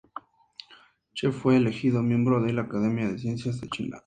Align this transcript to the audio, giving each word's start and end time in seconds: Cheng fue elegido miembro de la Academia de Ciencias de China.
Cheng 1.13 1.31
fue 1.31 1.57
elegido 1.57 2.01
miembro 2.01 2.41
de 2.41 2.53
la 2.53 2.63
Academia 2.63 3.07
de 3.07 3.19
Ciencias 3.19 3.61
de 3.61 3.69
China. 3.69 3.99